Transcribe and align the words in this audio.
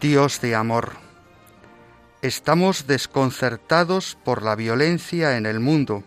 Dios 0.00 0.42
de 0.42 0.54
amor, 0.54 0.92
estamos 2.20 2.86
desconcertados 2.86 4.18
por 4.24 4.42
la 4.42 4.54
violencia 4.54 5.38
en 5.38 5.46
el 5.46 5.58
mundo 5.58 6.04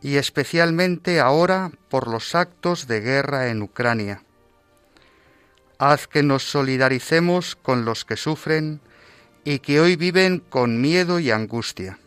y 0.00 0.16
especialmente 0.16 1.18
ahora 1.18 1.72
por 1.88 2.06
los 2.06 2.36
actos 2.36 2.86
de 2.86 3.00
guerra 3.00 3.48
en 3.48 3.62
Ucrania. 3.62 4.22
Haz 5.78 6.06
que 6.06 6.22
nos 6.22 6.44
solidaricemos 6.44 7.56
con 7.56 7.84
los 7.84 8.04
que 8.04 8.16
sufren 8.16 8.80
y 9.42 9.58
que 9.58 9.80
hoy 9.80 9.96
viven 9.96 10.38
con 10.38 10.80
miedo 10.80 11.18
y 11.18 11.32
angustia. 11.32 11.98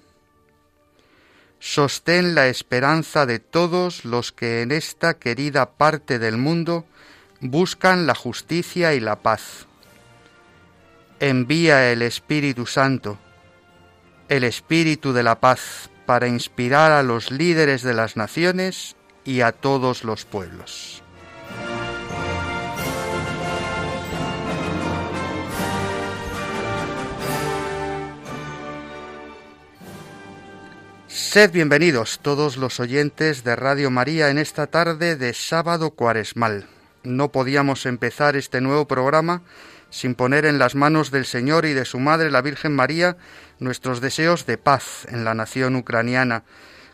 Sostén 1.59 2.33
la 2.33 2.47
esperanza 2.47 3.25
de 3.25 3.39
todos 3.39 4.05
los 4.05 4.31
que 4.31 4.61
en 4.61 4.71
esta 4.71 5.15
querida 5.15 5.71
parte 5.71 6.17
del 6.17 6.37
mundo 6.37 6.85
buscan 7.41 8.07
la 8.07 8.15
justicia 8.15 8.93
y 8.93 9.01
la 9.01 9.17
paz 9.17 9.67
envía 11.19 11.91
el 11.91 12.01
Espíritu 12.01 12.65
Santo, 12.65 13.17
el 14.29 14.43
Espíritu 14.43 15.13
de 15.13 15.23
la 15.23 15.39
paz, 15.39 15.89
para 16.05 16.27
inspirar 16.27 16.91
a 16.91 17.03
los 17.03 17.31
líderes 17.31 17.81
de 17.81 17.93
las 17.93 18.15
naciones 18.15 18.95
y 19.25 19.41
a 19.41 19.51
todos 19.51 20.03
los 20.03 20.25
pueblos. 20.25 21.03
Sed 31.07 31.51
bienvenidos 31.51 32.19
todos 32.21 32.57
los 32.57 32.79
oyentes 32.79 33.43
de 33.43 33.55
Radio 33.55 33.91
María 33.91 34.29
en 34.29 34.37
esta 34.37 34.67
tarde 34.67 35.15
de 35.17 35.33
sábado 35.33 35.91
cuaresmal. 35.91 36.67
No 37.03 37.31
podíamos 37.31 37.85
empezar 37.85 38.35
este 38.35 38.61
nuevo 38.61 38.87
programa 38.87 39.41
sin 39.89 40.15
poner 40.15 40.45
en 40.45 40.59
las 40.59 40.75
manos 40.75 41.11
del 41.11 41.25
Señor 41.25 41.65
y 41.65 41.73
de 41.73 41.85
su 41.85 41.99
Madre, 41.99 42.31
la 42.31 42.41
Virgen 42.41 42.75
María, 42.75 43.17
nuestros 43.59 44.01
deseos 44.01 44.45
de 44.45 44.57
paz 44.57 45.05
en 45.09 45.23
la 45.23 45.33
nación 45.33 45.75
ucraniana, 45.75 46.43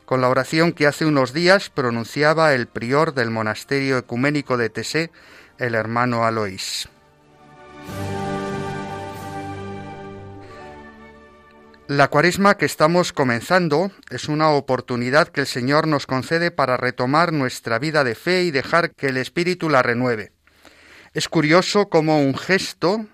con 0.06 0.22
la 0.22 0.30
oración 0.30 0.74
que 0.74 0.88
hace 0.88 1.06
unos 1.06 1.34
días 1.34 1.70
pronunciaba 1.70 2.54
el 2.54 2.68
prior 2.68 3.14
del 3.14 3.30
monasterio 3.30 3.98
ecuménico 3.98 4.58
de 4.58 4.70
Tesé, 4.70 5.12
el 5.58 5.76
hermano 5.76 6.26
Alois. 6.26 6.90
La 11.88 12.08
cuaresma 12.08 12.56
que 12.56 12.66
estamos 12.66 13.12
comenzando 13.12 13.92
es 14.10 14.30
una 14.30 14.50
oportunidad 14.50 15.28
que 15.28 15.42
el 15.42 15.48
Señor 15.48 15.86
nos 15.86 16.08
concede 16.08 16.50
para 16.50 16.78
retomar 16.78 17.34
nuestra 17.34 17.78
vida 17.78 18.06
de 18.06 18.16
fe 18.16 18.44
y 18.44 18.52
dejar 18.52 18.92
que 18.92 19.08
el 19.08 19.18
Espíritu 19.18 19.70
la 19.70 19.84
renueve. 19.84 20.32
Es 21.14 21.30
curioso 21.30 21.90
cómo 21.90 22.20
un 22.20 22.36
gesto 22.36 23.06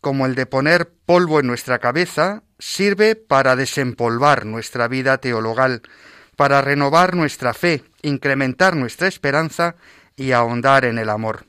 como 0.00 0.26
el 0.26 0.36
de 0.36 0.46
poner 0.46 0.92
polvo 1.06 1.40
en 1.40 1.46
nuestra 1.48 1.80
cabeza 1.80 2.44
sirve 2.60 3.16
para 3.16 3.56
desempolvar 3.56 4.46
nuestra 4.46 4.86
vida 4.86 5.18
teologal, 5.18 5.82
para 6.36 6.60
renovar 6.60 7.16
nuestra 7.16 7.52
fe, 7.52 7.82
incrementar 8.02 8.76
nuestra 8.76 9.08
esperanza 9.08 9.74
y 10.14 10.30
ahondar 10.30 10.84
en 10.84 10.98
el 10.98 11.10
amor. 11.10 11.46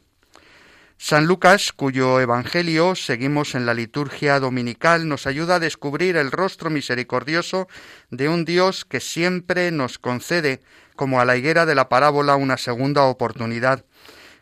San 0.98 1.28
Lucas, 1.28 1.74
cuyo 1.74 2.20
Evangelio 2.22 2.96
seguimos 2.96 3.54
en 3.54 3.68
la 3.68 3.76
liturgia 3.76 4.40
dominical, 4.40 5.08
nos 5.08 5.28
ayuda 5.28 5.56
a 5.56 5.60
descubrir 5.60 6.16
el 6.16 6.32
rostro 6.32 6.72
misericordioso 6.72 7.68
de 8.10 8.30
un 8.30 8.46
Dios 8.46 8.84
que 8.84 9.00
siempre 9.00 9.70
nos 9.70 10.00
concede, 10.00 10.62
como 10.96 11.20
a 11.20 11.26
la 11.26 11.38
higuera 11.38 11.68
de 11.68 11.76
la 11.76 11.90
parábola, 11.90 12.36
una 12.36 12.58
segunda 12.58 13.04
oportunidad, 13.04 13.86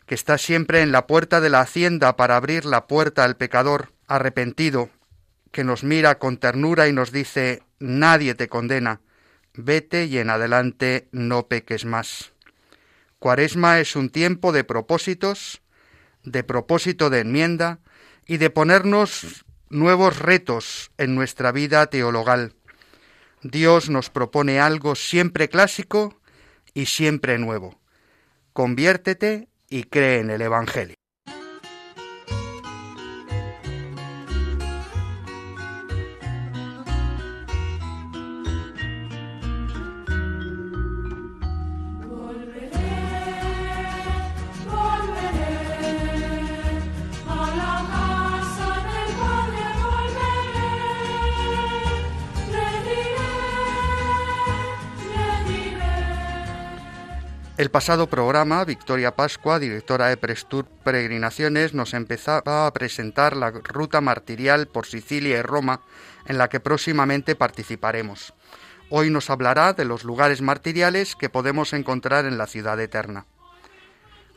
que 0.06 0.14
está 0.14 0.38
siempre 0.38 0.82
en 0.82 0.92
la 0.92 1.06
puerta 1.06 1.40
de 1.40 1.50
la 1.50 1.60
hacienda 1.60 2.16
para 2.16 2.36
abrir 2.36 2.64
la 2.64 2.86
puerta 2.86 3.24
al 3.24 3.36
pecador 3.36 3.92
arrepentido, 4.06 4.90
que 5.50 5.64
nos 5.64 5.84
mira 5.84 6.18
con 6.18 6.36
ternura 6.36 6.88
y 6.88 6.92
nos 6.92 7.12
dice 7.12 7.62
nadie 7.78 8.34
te 8.34 8.48
condena, 8.48 9.00
vete 9.54 10.06
y 10.06 10.18
en 10.18 10.30
adelante 10.30 11.08
no 11.12 11.46
peques 11.46 11.84
más. 11.84 12.32
Cuaresma 13.18 13.80
es 13.80 13.96
un 13.96 14.10
tiempo 14.10 14.52
de 14.52 14.64
propósitos, 14.64 15.62
de 16.24 16.42
propósito 16.42 17.08
de 17.08 17.20
enmienda 17.20 17.78
y 18.26 18.36
de 18.36 18.50
ponernos 18.50 19.44
nuevos 19.70 20.18
retos 20.18 20.90
en 20.98 21.14
nuestra 21.14 21.52
vida 21.52 21.86
teologal. 21.86 22.54
Dios 23.42 23.90
nos 23.90 24.10
propone 24.10 24.60
algo 24.60 24.94
siempre 24.94 25.48
clásico 25.48 26.18
y 26.74 26.86
siempre 26.86 27.38
nuevo. 27.38 27.78
Conviértete 28.52 29.48
y 29.74 29.82
cree 29.82 30.20
en 30.20 30.30
el 30.30 30.40
Evangelio. 30.40 30.94
El 57.56 57.70
pasado 57.70 58.08
programa, 58.08 58.64
Victoria 58.64 59.14
Pascua, 59.14 59.60
directora 59.60 60.08
de 60.08 60.16
Prestur 60.16 60.66
Peregrinaciones, 60.82 61.72
nos 61.72 61.94
empezaba 61.94 62.66
a 62.66 62.72
presentar 62.72 63.36
la 63.36 63.52
ruta 63.52 64.00
martirial 64.00 64.66
por 64.66 64.86
Sicilia 64.86 65.38
y 65.38 65.42
Roma, 65.42 65.80
en 66.26 66.36
la 66.36 66.48
que 66.48 66.58
próximamente 66.58 67.36
participaremos. 67.36 68.34
Hoy 68.90 69.08
nos 69.08 69.30
hablará 69.30 69.72
de 69.72 69.84
los 69.84 70.02
lugares 70.02 70.42
martiriales 70.42 71.14
que 71.14 71.28
podemos 71.28 71.72
encontrar 71.74 72.24
en 72.24 72.38
la 72.38 72.48
ciudad 72.48 72.80
eterna. 72.80 73.26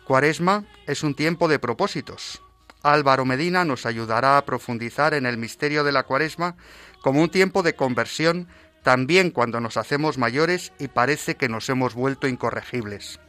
Cuaresma 0.05 0.65
es 0.85 1.01
un 1.01 1.15
tiempo 1.15 1.47
de 1.47 1.57
propósitos. 1.57 2.43
Álvaro 2.83 3.25
Medina 3.25 3.65
nos 3.65 3.87
ayudará 3.87 4.37
a 4.37 4.45
profundizar 4.45 5.15
en 5.15 5.25
el 5.25 5.37
misterio 5.37 5.83
de 5.83 5.91
la 5.91 6.03
Cuaresma 6.03 6.55
como 7.01 7.23
un 7.23 7.29
tiempo 7.31 7.63
de 7.63 7.75
conversión 7.75 8.47
también 8.87 9.31
cuando 9.31 9.59
nos 9.59 9.75
hacemos 9.75 10.17
mayores 10.17 10.71
y 10.79 10.87
parece 10.87 11.35
que 11.35 11.49
nos 11.49 11.67
hemos 11.67 11.93
vuelto 11.93 12.25
incorregibles. 12.25 13.19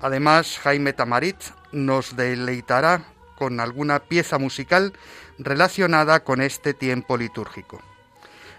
Además, 0.00 0.58
Jaime 0.58 0.94
Tamarit 0.94 1.36
nos 1.70 2.16
deleitará 2.16 3.04
con 3.36 3.60
alguna 3.60 3.98
pieza 3.98 4.38
musical 4.38 4.94
relacionada 5.38 6.24
con 6.24 6.40
este 6.40 6.72
tiempo 6.72 7.18
litúrgico. 7.18 7.82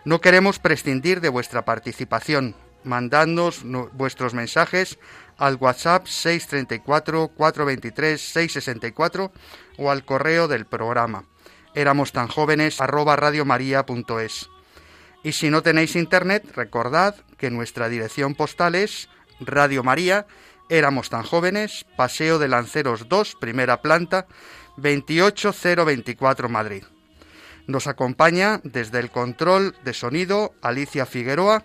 No 0.05 0.21
queremos 0.21 0.59
prescindir 0.59 1.21
de 1.21 1.29
vuestra 1.29 1.65
participación. 1.65 2.53
Mandadnos 2.83 3.63
vuestros 3.93 4.35
mensajes 4.35 4.99
al 5.39 5.55
WhatsApp 5.55 6.05
634 6.05 7.29
423 7.29 8.21
664 8.21 9.31
o 9.79 9.89
al 9.89 10.05
correo 10.05 10.47
del 10.47 10.67
programa. 10.67 11.23
Éramos 11.73 12.11
tan 12.11 12.27
jóvenes. 12.27 12.79
Y 15.23 15.33
si 15.33 15.49
no 15.49 15.61
tenéis 15.61 15.95
internet, 15.95 16.43
recordad 16.55 17.15
que 17.37 17.51
nuestra 17.51 17.89
dirección 17.89 18.35
postal 18.35 18.75
es 18.75 19.09
Radio 19.39 19.83
María, 19.83 20.25
éramos 20.69 21.09
tan 21.09 21.23
jóvenes, 21.23 21.85
Paseo 21.95 22.39
de 22.39 22.47
Lanceros 22.47 23.07
2, 23.07 23.35
primera 23.39 23.81
planta, 23.81 24.27
28024 24.77 26.49
Madrid. 26.49 26.83
Nos 27.67 27.87
acompaña 27.87 28.59
desde 28.63 28.99
el 28.99 29.11
control 29.11 29.75
de 29.83 29.93
sonido 29.93 30.53
Alicia 30.61 31.05
Figueroa 31.05 31.63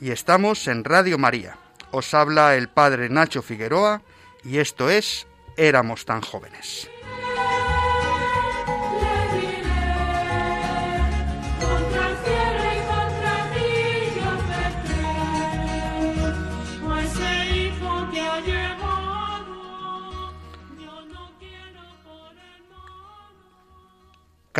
y 0.00 0.10
estamos 0.10 0.68
en 0.68 0.84
Radio 0.84 1.18
María. 1.18 1.56
Os 1.90 2.12
habla 2.14 2.56
el 2.56 2.68
padre 2.68 3.08
Nacho 3.08 3.42
Figueroa 3.42 4.02
y 4.44 4.58
esto 4.58 4.90
es 4.90 5.26
Éramos 5.56 6.04
tan 6.04 6.20
jóvenes. 6.20 6.88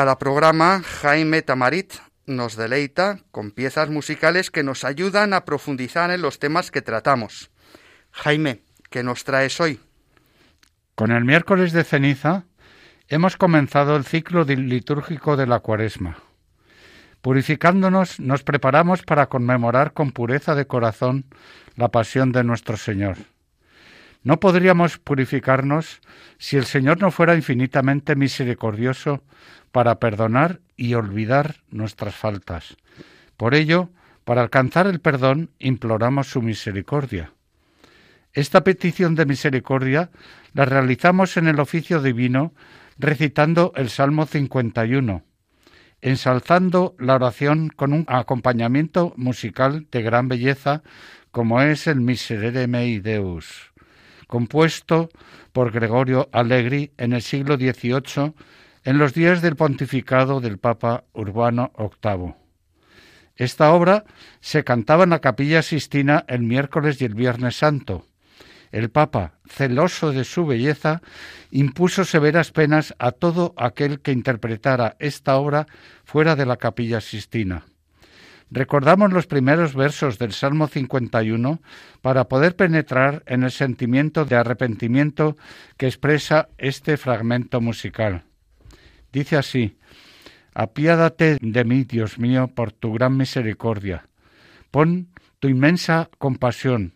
Cada 0.01 0.17
programa, 0.17 0.81
Jaime 1.03 1.43
Tamarit 1.43 1.93
nos 2.25 2.57
deleita 2.57 3.19
con 3.33 3.51
piezas 3.51 3.91
musicales 3.91 4.51
que 4.51 4.63
nos 4.63 4.83
ayudan 4.83 5.35
a 5.35 5.45
profundizar 5.45 6.11
en 6.11 6.23
los 6.23 6.39
temas 6.39 6.71
que 6.71 6.81
tratamos. 6.81 7.51
Jaime, 8.11 8.63
¿qué 8.89 9.03
nos 9.03 9.25
traes 9.25 9.61
hoy? 9.61 9.79
Con 10.95 11.11
el 11.11 11.27
miércoles 11.27 11.75
de 11.75 11.85
ceniza 11.85 12.45
hemos 13.09 13.37
comenzado 13.37 13.95
el 13.95 14.07
ciclo 14.07 14.45
litúrgico 14.45 15.37
de 15.37 15.47
la 15.47 15.61
cuaresma. 15.61 16.17
Purificándonos 17.21 18.21
nos 18.21 18.43
preparamos 18.43 19.03
para 19.03 19.27
conmemorar 19.27 19.93
con 19.93 20.13
pureza 20.13 20.55
de 20.55 20.67
corazón 20.67 21.27
la 21.77 21.91
pasión 21.91 22.33
de 22.33 22.43
nuestro 22.43 22.79
Señor. 22.79 23.19
No 24.23 24.39
podríamos 24.39 24.99
purificarnos 24.99 26.01
si 26.39 26.57
el 26.57 26.67
Señor 26.67 27.01
no 27.01 27.11
fuera 27.11 27.35
infinitamente 27.35 28.17
misericordioso 28.17 29.23
para 29.73 29.99
perdonar 29.99 30.61
y 30.77 30.95
olvidar 30.95 31.57
nuestras 31.71 32.15
faltas. 32.15 32.77
Por 33.37 33.55
ello, 33.55 33.91
para 34.25 34.43
alcanzar 34.43 34.87
el 34.87 35.01
perdón, 35.01 35.51
imploramos 35.59 36.29
su 36.29 36.43
misericordia. 36.43 37.33
Esta 38.33 38.63
petición 38.63 39.15
de 39.15 39.27
misericordia 39.27 40.11
la 40.53 40.65
realizamos 40.65 41.37
en 41.37 41.49
el 41.49 41.59
oficio 41.59 42.03
divino 42.03 42.53
recitando 42.99 43.73
el 43.77 43.89
Salmo 43.89 44.27
51, 44.27 45.25
ensalzando 46.03 46.95
la 46.99 47.15
oración 47.15 47.71
con 47.75 47.93
un 47.93 48.05
acompañamiento 48.07 49.15
musical 49.17 49.87
de 49.91 50.03
gran 50.03 50.29
belleza 50.29 50.83
como 51.31 51.63
es 51.63 51.87
el 51.87 52.01
Miserere 52.01 52.67
Mei 52.67 53.01
Deus, 53.01 53.70
compuesto 54.31 55.11
por 55.53 55.73
Gregorio 55.73 56.31
Allegri 56.33 56.93
en 56.97 57.13
el 57.13 57.21
siglo 57.21 57.57
XVIII 57.57 58.33
en 58.85 58.97
los 58.97 59.13
días 59.13 59.43
del 59.43 59.57
pontificado 59.57 60.41
del 60.41 60.57
Papa 60.57 61.05
Urbano 61.13 61.73
VIII. 61.77 62.35
Esta 63.35 63.73
obra 63.73 64.05
se 64.41 64.63
cantaba 64.63 65.05
en 65.05 65.11
la 65.11 65.19
capilla 65.19 65.63
Sistina 65.63 66.25
el 66.29 66.43
miércoles 66.43 67.03
y 67.03 67.07
el 67.07 67.15
viernes 67.15 67.57
santo. 67.57 68.07
El 68.71 68.91
Papa, 68.91 69.35
celoso 69.49 70.13
de 70.13 70.23
su 70.23 70.47
belleza, 70.47 71.03
impuso 71.51 72.05
severas 72.05 72.53
penas 72.53 72.95
a 73.01 73.11
todo 73.11 73.53
aquel 73.57 74.01
que 74.01 74.13
interpretara 74.13 74.95
esta 75.01 75.37
obra 75.39 75.67
fuera 76.05 76.37
de 76.37 76.47
la 76.47 76.57
capilla 76.57 77.01
Sistina. 77.01 77.65
Recordamos 78.51 79.13
los 79.13 79.27
primeros 79.29 79.75
versos 79.75 80.19
del 80.19 80.33
Salmo 80.33 80.67
51 80.67 81.61
para 82.03 82.25
poder 82.25 82.57
penetrar 82.57 83.23
en 83.27 83.45
el 83.45 83.53
sentimiento 83.53 84.25
de 84.25 84.37
arrepentimiento 84.37 85.37
que 85.77 85.87
expresa 85.87 86.49
este 86.59 86.97
fragmento 86.97 87.61
musical. 87.61 88.25
Dice 89.13 89.37
así, 89.37 89.77
Apiádate 90.53 91.39
de 91.41 91.65
mí, 91.65 91.85
Dios 91.85 92.19
mío, 92.19 92.49
por 92.49 92.73
tu 92.73 92.93
gran 92.93 93.17
misericordia. 93.17 94.09
Pon 94.73 95.09
tu 95.39 95.49
inmensa 95.49 96.11
compasión. 96.19 96.95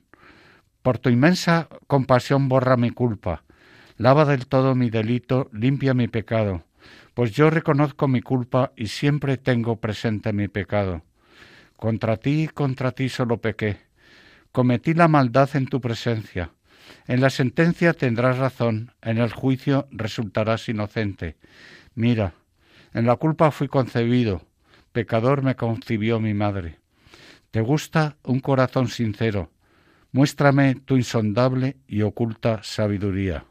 Por 0.83 0.99
tu 0.99 1.09
inmensa 1.09 1.69
compasión 1.87 2.49
borra 2.49 2.77
mi 2.77 2.91
culpa. 2.91 3.45
Lava 3.97 4.25
del 4.25 4.49
todo 4.49 4.75
mi 4.75 4.91
delito, 4.91 5.49
limpia 5.53 5.95
mi 5.95 6.09
pecado. 6.09 6.65
Pues 7.15 7.31
yo 7.31 7.49
reconozco 7.49 8.09
mi 8.09 8.23
culpa 8.23 8.73
y 8.77 8.89
siempre 8.89 9.37
tengo 9.37 9.77
presente 9.77 10.33
mi 10.33 10.49
pecado. 10.49 11.03
Contra 11.85 12.17
ti, 12.17 12.49
contra 12.49 12.93
ti 12.93 13.11
solo 13.11 13.43
pequé. 13.43 13.77
Cometí 14.53 14.95
la 14.95 15.07
maldad 15.07 15.51
en 15.53 15.67
tu 15.67 15.83
presencia. 15.83 16.51
En 17.07 17.21
la 17.21 17.29
sentencia 17.29 17.93
tendrás 17.93 18.39
razón, 18.39 18.93
en 19.03 19.19
el 19.19 19.31
juicio 19.31 19.87
resultarás 19.91 20.67
inocente. 20.71 21.37
Mira, 21.95 22.33
en 22.95 23.05
la 23.05 23.17
culpa 23.17 23.51
fui 23.51 23.69
concebido, 23.69 24.47
pecador 24.93 25.43
me 25.43 25.57
concibió 25.57 26.21
mi 26.21 26.33
madre. 26.33 26.79
¿Te 27.51 27.61
gusta 27.61 28.17
un 28.23 28.41
corazón 28.41 28.89
sincero? 28.89 29.51
Muéstrame 30.11 30.77
tu 30.77 30.97
insondable 30.97 31.77
y 31.87 32.01
oculta 32.01 32.63
sabiduría. 32.63 33.45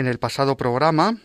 En 0.00 0.06
el 0.06 0.18
pasado 0.18 0.56
programa, 0.56 1.18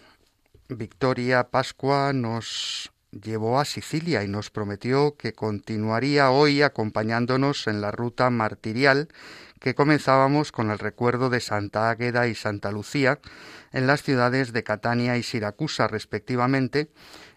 Victoria 0.67 1.45
Pascua 1.45 2.11
nos 2.11 2.91
llevó 3.09 3.57
a 3.57 3.63
Sicilia 3.63 4.21
y 4.21 4.27
nos 4.27 4.49
prometió 4.49 5.15
que 5.15 5.31
continuaría 5.31 6.29
hoy 6.29 6.61
acompañándonos 6.61 7.67
en 7.67 7.79
la 7.79 7.91
ruta 7.91 8.29
martirial 8.29 9.07
que 9.61 9.75
comenzábamos 9.75 10.51
con 10.51 10.71
el 10.71 10.79
recuerdo 10.79 11.29
de 11.29 11.39
Santa 11.39 11.89
Águeda 11.89 12.27
y 12.27 12.35
Santa 12.35 12.73
Lucía 12.73 13.19
en 13.71 13.87
las 13.87 14.03
ciudades 14.03 14.51
de 14.51 14.65
Catania 14.65 15.15
y 15.15 15.23
Siracusa 15.23 15.87
respectivamente, 15.87 16.89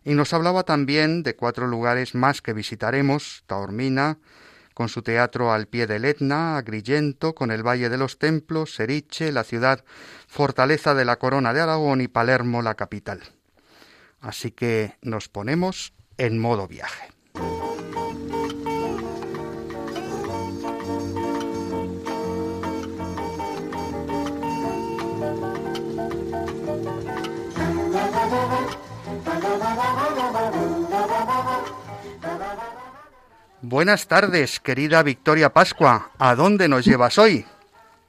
y 0.02 0.14
nos 0.14 0.32
hablaba 0.34 0.64
también 0.64 1.22
de 1.22 1.36
cuatro 1.36 1.68
lugares 1.68 2.16
más 2.16 2.42
que 2.42 2.52
visitaremos, 2.52 3.44
Taormina, 3.46 4.18
con 4.78 4.88
su 4.88 5.02
teatro 5.02 5.52
al 5.52 5.66
pie 5.66 5.88
del 5.88 6.04
Etna, 6.04 6.56
Agrigento, 6.56 7.34
con 7.34 7.50
el 7.50 7.66
Valle 7.66 7.88
de 7.88 7.98
los 7.98 8.16
Templos, 8.16 8.76
Seriche, 8.76 9.32
la 9.32 9.42
ciudad 9.42 9.84
fortaleza 10.28 10.94
de 10.94 11.04
la 11.04 11.16
Corona 11.16 11.52
de 11.52 11.60
Aragón 11.60 12.00
y 12.00 12.06
Palermo, 12.06 12.62
la 12.62 12.76
capital. 12.76 13.20
Así 14.20 14.52
que 14.52 14.94
nos 15.02 15.28
ponemos 15.28 15.94
en 16.16 16.38
modo 16.38 16.68
viaje. 16.68 17.17
Buenas 33.62 34.06
tardes, 34.08 34.60
querida 34.60 35.02
Victoria 35.02 35.50
Pascua. 35.50 36.10
¿A 36.18 36.34
dónde 36.34 36.68
nos 36.68 36.84
llevas 36.84 37.18
hoy? 37.18 37.44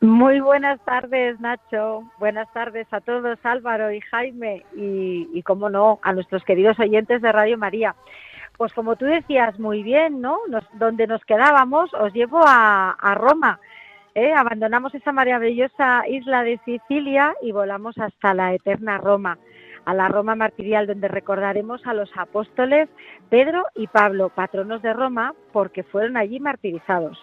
Muy 0.01 0.39
buenas 0.39 0.79
tardes, 0.86 1.39
Nacho. 1.39 2.03
Buenas 2.20 2.51
tardes 2.53 2.88
a 2.91 3.01
todos, 3.01 3.38
Álvaro 3.44 3.91
y 3.91 4.00
Jaime, 4.00 4.63
y, 4.75 5.27
y 5.34 5.44
como 5.44 5.70
no, 5.70 6.00
a 6.03 6.13
nuestros 6.13 6.44
queridos 6.44 6.79
oyentes 6.79 7.22
de 7.22 7.32
Radio 7.32 7.58
María. 7.58 7.96
Pues 8.60 8.74
como 8.74 8.98
tú 8.98 9.06
decías 9.06 9.58
muy 9.58 9.84
bien, 9.84 10.20
¿no? 10.20 10.38
donde 10.74 11.08
nos 11.08 11.24
quedábamos, 11.24 11.94
os 11.94 12.13
llevo 12.13 12.41
a, 12.46 13.15
Roma. 13.15 13.58
¿eh? 14.13 14.34
Abandonamos 14.34 14.94
esa 14.94 15.13
maravillosa 15.13 16.06
isla 16.10 16.44
de 16.44 16.60
Sicilia 16.65 17.34
y 17.41 17.53
volamos 17.53 17.98
hasta 17.98 18.34
la 18.34 18.53
eterna 18.53 18.98
Roma, 18.98 19.38
a 19.89 19.93
la 19.96 20.08
Roma 20.08 20.36
martirial, 20.36 20.86
donde 20.86 21.08
recordaremos 21.08 21.81
a 21.88 21.96
los 21.96 22.12
apóstoles 22.15 22.89
Pedro 23.29 23.65
y 23.74 23.88
Pablo, 23.88 24.29
patronos 24.29 24.84
de 24.84 24.93
Roma, 24.93 25.34
porque 25.51 25.81
fueron 25.81 26.15
allí 26.15 26.39
martirizados. 26.39 27.17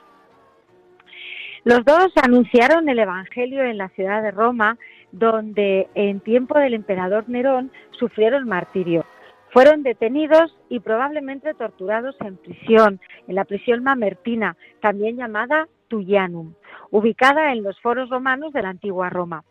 Los 1.63 1.85
dos 1.85 2.09
anunciaron 2.21 2.89
el 2.89 2.99
Evangelio 2.99 3.63
en 3.63 3.79
la 3.79 3.89
ciudad 3.91 4.21
de 4.21 4.33
Roma, 4.33 4.79
donde 5.13 5.89
en 5.95 6.19
tiempo 6.19 6.59
del 6.59 6.75
emperador 6.75 7.29
Nerón 7.29 7.71
sufrieron 7.93 8.49
martirio. 8.49 9.05
Fueron 9.53 9.85
detenidos 9.85 10.57
y 10.69 10.81
probablemente 10.81 11.55
torturados 11.55 12.17
en 12.21 12.37
prisión, 12.37 13.01
en 13.29 13.37
la 13.37 13.45
prisión 13.45 13.85
mamertina, 13.85 14.57
también 14.81 15.17
llamada 15.17 15.69
Tuyanum, 15.87 16.55
ubicada 16.91 17.53
en 17.53 17.63
los 17.63 17.81
foros 17.81 18.11
romanos 18.11 18.53
de 18.53 18.63
la 18.63 18.71
antigua 18.71 19.09
Roma. 19.09 19.45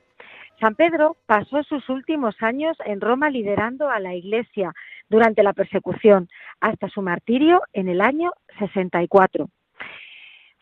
San 0.59 0.75
Pedro 0.75 1.17
pasó 1.25 1.63
sus 1.63 1.88
últimos 1.89 2.35
años 2.41 2.77
en 2.85 3.01
Roma 3.01 3.29
liderando 3.29 3.89
a 3.89 4.00
la 4.00 4.15
Iglesia 4.15 4.74
durante 5.09 5.43
la 5.43 5.53
persecución, 5.53 6.29
hasta 6.62 6.89
su 6.89 7.01
martirio 7.01 7.62
en 7.74 7.89
el 7.89 8.01
año 8.01 8.31
64. 8.59 9.50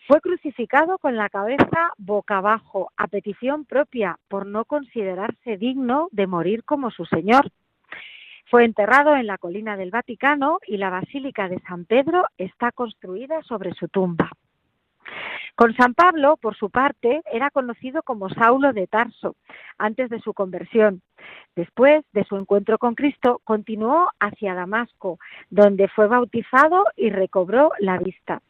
Fue 0.08 0.20
crucificado 0.20 0.98
con 0.98 1.16
la 1.16 1.30
cabeza 1.30 1.94
boca 1.98 2.40
abajo, 2.40 2.92
a 2.98 3.08
petición 3.08 3.66
propia, 3.66 4.18
por 4.28 4.46
no 4.46 4.66
considerarse 4.66 5.58
digno 5.58 6.10
de 6.12 6.28
morir 6.28 6.64
como 6.66 6.92
su 6.92 7.06
Señor. 7.06 7.50
Fue 8.50 8.66
enterrado 8.66 9.16
en 9.16 9.28
la 9.28 9.38
colina 9.38 9.78
del 9.78 9.92
Vaticano 9.92 10.60
y 10.68 10.78
la 10.78 10.90
Basílica 10.90 11.48
de 11.48 11.60
San 11.62 11.86
Pedro 11.86 12.26
está 12.38 12.72
construida 12.72 13.42
sobre 13.44 13.74
su 13.74 13.88
tumba. 13.88 14.30
Con 15.56 15.76
San 15.76 15.94
Pablo, 15.94 16.38
por 16.38 16.56
su 16.56 16.72
parte, 16.72 17.22
era 17.32 17.52
conocido 17.52 18.02
como 18.02 18.28
Saulo 18.30 18.74
de 18.74 18.88
Tarso, 18.88 19.36
antes 19.78 20.10
de 20.10 20.20
su 20.20 20.34
conversión. 20.34 21.04
Después 21.56 22.04
de 22.12 22.24
su 22.24 22.38
encuentro 22.38 22.80
con 22.80 22.96
Cristo, 22.96 23.40
continuó 23.44 24.10
hacia 24.20 24.56
Damasco, 24.56 25.20
donde 25.52 25.88
fue 25.90 26.08
bautizado 26.08 26.86
y 26.96 27.12
recobró 27.12 27.72
la 27.80 28.00
vista. 28.00 28.42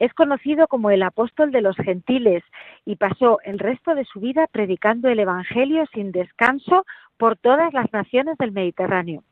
Es 0.00 0.12
conocido 0.14 0.66
como 0.66 0.90
el 0.90 1.04
apóstol 1.04 1.52
de 1.52 1.60
los 1.60 1.76
gentiles 1.76 2.42
y 2.84 2.96
pasó 2.96 3.38
el 3.44 3.60
resto 3.60 3.94
de 3.94 4.04
su 4.04 4.18
vida 4.18 4.48
predicando 4.50 5.08
el 5.08 5.20
Evangelio 5.20 5.84
sin 5.94 6.10
descanso 6.10 6.84
por 7.16 7.36
todas 7.36 7.72
las 7.72 7.92
naciones 7.92 8.36
del 8.38 8.50
Mediterráneo. 8.50 9.22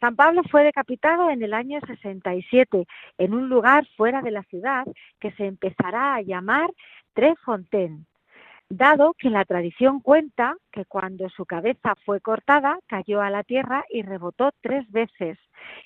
San 0.00 0.16
Pablo 0.16 0.42
fue 0.50 0.64
decapitado 0.64 1.30
en 1.30 1.42
el 1.42 1.54
año 1.54 1.80
67 1.86 2.86
en 3.18 3.34
un 3.34 3.48
lugar 3.48 3.86
fuera 3.96 4.22
de 4.22 4.30
la 4.30 4.42
ciudad 4.44 4.84
que 5.20 5.32
se 5.32 5.46
empezará 5.46 6.14
a 6.14 6.22
llamar 6.22 6.70
Trefontaine, 7.14 8.04
dado 8.68 9.14
que 9.14 9.30
la 9.30 9.44
tradición 9.44 10.00
cuenta 10.00 10.56
que 10.72 10.84
cuando 10.84 11.28
su 11.28 11.46
cabeza 11.46 11.94
fue 12.04 12.20
cortada 12.20 12.78
cayó 12.86 13.20
a 13.20 13.30
la 13.30 13.44
tierra 13.44 13.84
y 13.90 14.02
rebotó 14.02 14.50
tres 14.60 14.90
veces, 14.90 15.38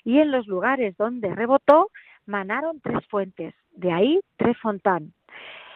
y 0.03 0.19
en 0.19 0.31
los 0.31 0.47
lugares 0.47 0.97
donde 0.97 1.33
rebotó 1.33 1.89
manaron 2.25 2.81
tres 2.81 3.05
fuentes, 3.07 3.53
de 3.71 3.91
ahí 3.91 4.19
tres 4.37 4.57
fontán. 4.57 5.13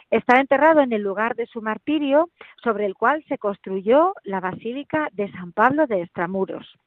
Está 0.10 0.40
enterrado 0.40 0.82
en 0.82 0.94
el 0.94 1.02
lugar 1.02 1.36
de 1.36 1.48
su 1.48 1.62
martirio, 1.62 2.30
sobre 2.64 2.86
el 2.86 2.94
cual 2.94 3.24
se 3.28 3.40
construyó 3.40 4.14
la 4.24 4.40
Basílica 4.40 5.10
de 5.12 5.32
San 5.32 5.54
Pablo 5.54 5.88
de 5.88 6.04
Extramuros. 6.04 6.78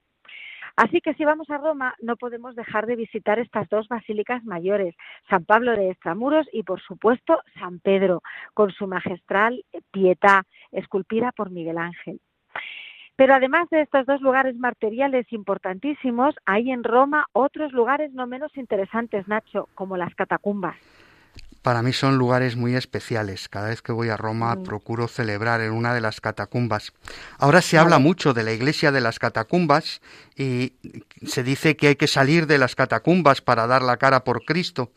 Así 0.76 1.00
que 1.00 1.14
si 1.14 1.25
vamos 1.25 1.49
a 1.50 1.56
Roma 1.56 1.95
no 2.02 2.16
podemos 2.16 2.54
dejar 2.54 2.87
de 2.87 2.97
visitar 2.97 3.38
estas 3.38 3.66
dos 3.71 3.88
basílicas 3.88 4.45
mayores, 4.45 4.95
San 5.28 5.47
Pablo 5.47 5.73
de 5.73 5.90
Extramuros 5.90 6.47
y 6.52 6.64
por 6.64 6.83
supuesto 6.83 7.40
San 7.59 7.80
Pedro, 7.80 8.23
con 8.52 8.71
su 8.71 8.87
magistral 8.87 9.64
pietà, 9.90 10.45
esculpida 10.73 11.33
por 11.33 11.50
Miguel 11.50 11.78
Ángel. 11.78 12.21
Pero 13.16 13.35
además 13.35 13.71
de 13.71 13.80
estos 13.80 14.04
dos 14.04 14.21
lugares 14.21 14.56
materiales 14.56 15.33
importantísimos, 15.33 16.35
hay 16.45 16.71
en 16.71 16.85
Roma 16.85 17.26
otros 17.33 17.73
lugares 17.73 18.12
no 18.12 18.26
menos 18.26 18.54
interesantes, 18.59 19.26
Nacho, 19.26 19.71
como 19.75 19.97
las 19.97 20.14
catacumbas. 20.14 20.76
Para 21.66 21.82
mí 21.82 21.92
son 21.92 22.16
lugares 22.16 22.54
muy 22.54 22.76
especiales. 22.76 23.49
Cada 23.49 23.70
vez 23.70 23.82
que 23.82 23.90
voy 23.90 24.08
a 24.08 24.16
Roma 24.16 24.54
mm. 24.54 24.62
procuro 24.62 25.08
celebrar 25.08 25.61
en 25.61 25.73
una 25.73 25.94
de 25.94 26.00
las 26.00 26.20
catacumbas. 26.20 26.92
Ahora 27.38 27.61
se 27.61 27.76
habla 27.76 27.99
mucho 27.99 28.32
de 28.32 28.44
la 28.44 28.52
iglesia 28.52 28.92
de 28.92 29.00
las 29.00 29.18
catacumbas 29.18 30.00
y 30.37 30.75
se 31.26 31.42
dice 31.42 31.76
que 31.76 31.88
hay 31.88 31.96
que 31.96 32.06
salir 32.06 32.46
de 32.46 32.58
las 32.58 32.76
catacumbas 32.76 33.40
para 33.40 33.66
dar 33.66 33.82
la 33.82 33.96
cara 33.96 34.23
por 34.23 34.44
Cristo. 34.44 34.92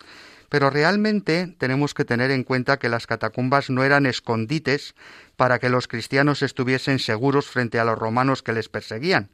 Pero 0.47 0.69
realmente 0.69 1.55
tenemos 1.57 1.95
que 1.95 2.05
tener 2.05 2.29
en 2.29 2.43
cuenta 2.43 2.77
que 2.77 2.87
las 2.87 3.07
catacumbas 3.07 3.71
no 3.71 3.83
eran 3.83 4.05
escondites 4.05 4.93
para 5.37 5.57
que 5.57 5.69
los 5.69 5.87
cristianos 5.87 6.43
estuviesen 6.43 6.99
seguros 6.99 7.47
frente 7.47 7.79
a 7.79 7.83
los 7.83 7.97
romanos 7.97 8.43
que 8.43 8.53
les 8.53 8.69
perseguían, 8.69 9.31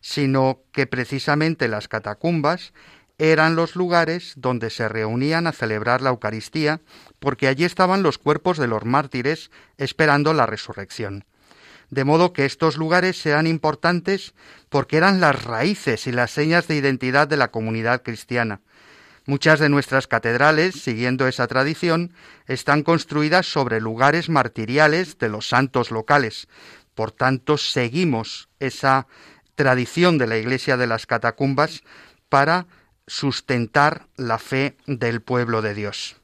sino 0.00 0.60
que 0.70 0.86
precisamente 0.86 1.66
las 1.66 1.88
catacumbas 1.88 2.72
eran 3.18 3.56
los 3.56 3.76
lugares 3.76 4.34
donde 4.36 4.70
se 4.70 4.88
reunían 4.88 5.46
a 5.46 5.52
celebrar 5.52 6.02
la 6.02 6.10
Eucaristía, 6.10 6.80
porque 7.18 7.48
allí 7.48 7.64
estaban 7.64 8.02
los 8.02 8.18
cuerpos 8.18 8.58
de 8.58 8.66
los 8.66 8.84
mártires 8.84 9.50
esperando 9.78 10.34
la 10.34 10.46
resurrección. 10.46 11.24
De 11.88 12.04
modo 12.04 12.32
que 12.32 12.44
estos 12.44 12.76
lugares 12.76 13.16
sean 13.16 13.46
importantes 13.46 14.34
porque 14.68 14.96
eran 14.96 15.20
las 15.20 15.44
raíces 15.44 16.06
y 16.06 16.12
las 16.12 16.32
señas 16.32 16.66
de 16.68 16.76
identidad 16.76 17.28
de 17.28 17.36
la 17.36 17.50
comunidad 17.50 18.02
cristiana. 18.02 18.60
Muchas 19.24 19.60
de 19.60 19.68
nuestras 19.68 20.06
catedrales, 20.06 20.82
siguiendo 20.82 21.26
esa 21.26 21.46
tradición, 21.46 22.12
están 22.46 22.82
construidas 22.82 23.46
sobre 23.46 23.80
lugares 23.80 24.28
martiriales 24.28 25.18
de 25.18 25.28
los 25.28 25.48
santos 25.48 25.90
locales. 25.90 26.48
Por 26.94 27.12
tanto, 27.12 27.56
seguimos 27.56 28.48
esa 28.60 29.06
tradición 29.54 30.18
de 30.18 30.26
la 30.26 30.36
Iglesia 30.36 30.76
de 30.76 30.86
las 30.86 31.06
Catacumbas 31.06 31.82
para 32.28 32.66
sustentar 33.06 34.02
la 34.16 34.38
fe 34.38 34.76
del 34.86 35.20
pueblo 35.20 35.62
de 35.62 35.74
Dios. 35.74 36.20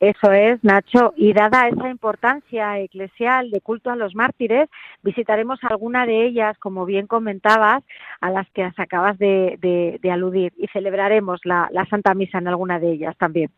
Eso 0.00 0.32
es, 0.32 0.64
Nacho. 0.64 1.12
Y 1.14 1.34
dada 1.34 1.68
esa 1.68 1.90
importancia 1.90 2.78
eclesial 2.78 3.50
de 3.50 3.60
culto 3.60 3.90
a 3.90 3.96
los 3.96 4.14
mártires, 4.14 4.70
visitaremos 5.02 5.62
alguna 5.62 6.06
de 6.06 6.24
ellas, 6.24 6.56
como 6.58 6.86
bien 6.86 7.06
comentabas, 7.06 7.84
a 8.22 8.30
las 8.30 8.48
que 8.50 8.64
acabas 8.64 9.18
de, 9.18 10.00
aludir, 10.10 10.54
y 10.56 10.68
celebraremos 10.68 11.40
la, 11.44 11.68
la 11.70 11.84
Santa 11.84 12.14
Misa 12.14 12.38
en 12.38 12.48
alguna 12.48 12.78
de 12.78 12.92
ellas 12.92 13.14
también. 13.18 13.50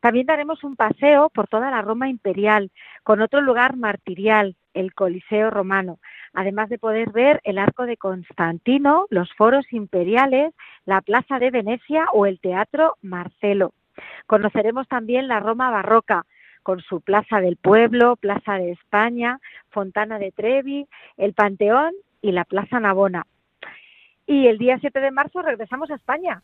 También 0.00 0.26
daremos 0.26 0.62
un 0.62 0.76
paseo 0.76 1.28
por 1.30 1.48
toda 1.48 1.72
la 1.72 1.82
Roma 1.82 2.08
imperial, 2.08 2.70
con 3.02 3.20
otro 3.20 3.40
lugar 3.40 3.76
martirial, 3.76 4.54
el 4.74 4.94
Coliseo 4.94 5.50
romano, 5.50 5.98
además 6.34 6.68
de 6.68 6.78
poder 6.78 7.10
ver 7.10 7.40
el 7.44 7.58
Arco 7.58 7.86
de 7.86 7.96
Constantino, 7.96 9.06
los 9.10 9.32
foros 9.34 9.64
imperiales, 9.72 10.52
la 10.84 11.00
Plaza 11.00 11.38
de 11.38 11.50
Venecia 11.50 12.06
o 12.12 12.26
el 12.26 12.40
Teatro 12.40 12.96
Marcelo. 13.00 13.72
Conoceremos 14.26 14.88
también 14.88 15.28
la 15.28 15.40
Roma 15.40 15.70
barroca, 15.70 16.26
con 16.62 16.80
su 16.80 17.00
Plaza 17.00 17.40
del 17.40 17.56
Pueblo, 17.56 18.16
Plaza 18.16 18.54
de 18.54 18.72
España, 18.72 19.38
Fontana 19.70 20.18
de 20.18 20.32
Trevi, 20.32 20.86
el 21.16 21.34
Panteón 21.34 21.92
y 22.20 22.32
la 22.32 22.44
Plaza 22.44 22.80
Navona. 22.80 23.26
Y 24.26 24.46
el 24.48 24.58
día 24.58 24.78
7 24.80 24.98
de 24.98 25.10
marzo 25.10 25.42
regresamos 25.42 25.90
a 25.90 25.94
España. 25.94 26.42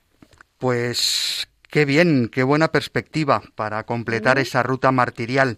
Pues 0.59 1.51
qué 1.71 1.87
bien, 1.87 2.29
qué 2.31 2.43
buena 2.43 2.69
perspectiva 2.69 3.41
para 3.57 3.85
completar 3.85 4.39
esa 4.39 4.63
ruta 4.63 4.93
martirial. 4.93 5.57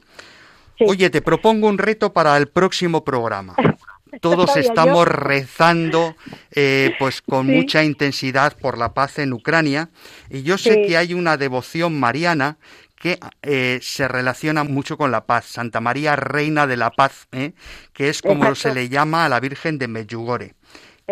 Oye, 0.86 1.10
te 1.10 1.22
propongo 1.22 1.68
un 1.68 1.78
reto 1.78 2.12
para 2.12 2.36
el 2.36 2.48
próximo 2.48 3.04
programa. 3.04 3.56
Todos 4.22 4.56
estamos 4.56 5.08
rezando 5.08 6.14
eh, 6.52 6.94
pues 7.00 7.22
con 7.22 7.48
mucha 7.48 7.82
intensidad 7.82 8.56
por 8.56 8.78
la 8.78 8.94
paz 8.94 9.18
en 9.18 9.32
Ucrania 9.32 9.90
y 10.30 10.44
yo 10.44 10.58
sé 10.58 10.82
que 10.82 10.96
hay 10.96 11.12
una 11.12 11.36
devoción 11.36 11.98
mariana 11.98 12.56
que 12.94 13.18
eh, 13.42 13.80
se 13.82 14.06
relaciona 14.06 14.62
mucho 14.62 14.96
con 14.96 15.10
la 15.10 15.24
paz, 15.24 15.46
Santa 15.46 15.80
María 15.80 16.14
Reina 16.14 16.68
de 16.68 16.76
la 16.76 16.90
Paz, 16.90 17.26
¿eh? 17.32 17.52
que 17.92 18.10
es 18.10 18.22
como 18.22 18.54
se 18.54 18.72
le 18.72 18.88
llama 18.88 19.24
a 19.24 19.28
la 19.28 19.40
Virgen 19.40 19.76
de 19.76 19.88
Medjugorje. 19.88 20.54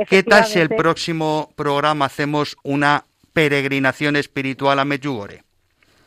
¿Qué 0.09 0.23
tal 0.23 0.45
si 0.45 0.61
el 0.61 0.69
próximo 0.69 1.51
programa 1.57 2.05
hacemos 2.05 2.57
una 2.63 3.07
peregrinación 3.33 4.15
espiritual 4.15 4.79
a 4.79 4.85
Medjugorje? 4.85 5.43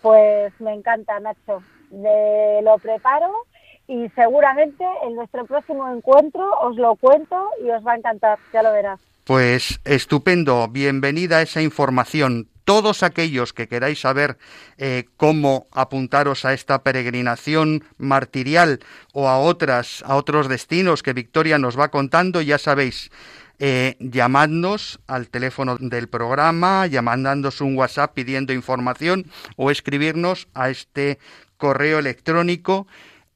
Pues 0.01 0.53
me 0.61 0.73
encanta, 0.73 1.19
Nacho. 1.19 1.61
lo 1.91 2.77
preparo 2.77 3.45
y 3.87 4.09
seguramente 4.15 4.83
en 5.03 5.15
nuestro 5.15 5.45
próximo 5.45 5.91
encuentro 5.91 6.49
os 6.61 6.75
lo 6.77 6.95
cuento 6.95 7.49
y 7.63 7.69
os 7.69 7.85
va 7.85 7.93
a 7.93 7.97
encantar, 7.97 8.39
ya 8.51 8.63
lo 8.63 8.71
verás. 8.71 8.99
Pues 9.25 9.79
estupendo, 9.85 10.67
bienvenida 10.67 11.37
a 11.37 11.41
esa 11.43 11.61
información. 11.61 12.49
Todos 12.65 13.03
aquellos 13.03 13.51
que 13.51 13.67
queráis 13.67 13.99
saber 14.01 14.37
eh, 14.77 15.05
cómo 15.17 15.67
apuntaros 15.71 16.45
a 16.45 16.53
esta 16.53 16.83
peregrinación 16.83 17.83
martirial 17.97 18.79
o 19.13 19.27
a 19.27 19.39
otras, 19.39 20.03
a 20.05 20.15
otros 20.15 20.47
destinos 20.47 21.03
que 21.03 21.13
Victoria 21.13 21.57
nos 21.57 21.77
va 21.77 21.89
contando, 21.89 22.41
ya 22.41 22.57
sabéis, 22.57 23.11
eh, 23.59 23.95
llamadnos 23.99 24.99
al 25.07 25.29
teléfono 25.29 25.77
del 25.77 26.09
programa, 26.09 26.87
llamándonos 26.87 27.61
un 27.61 27.77
WhatsApp 27.77 28.13
pidiendo 28.13 28.51
información 28.51 29.25
o 29.55 29.71
escribirnos 29.71 30.47
a 30.53 30.69
este 30.69 31.19
correo 31.57 31.99
electrónico 31.99 32.87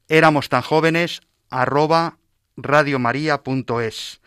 éramos 0.08 0.48
tan 0.48 0.62
jóvenes 0.62 1.20
arroba 1.50 2.18
radiomaria.es. 2.56 4.20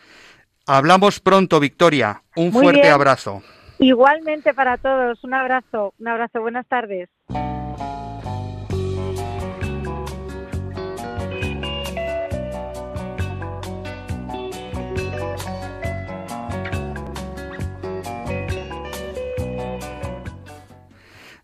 Hablamos 0.66 1.20
pronto, 1.20 1.60
Victoria. 1.60 2.22
Un 2.36 2.52
fuerte 2.52 2.88
abrazo. 2.88 3.42
Igualmente 3.78 4.54
para 4.54 4.78
todos. 4.78 5.22
Un 5.24 5.34
abrazo. 5.34 5.92
Un 5.98 6.08
abrazo. 6.08 6.40
Buenas 6.40 6.66
tardes. 6.66 7.08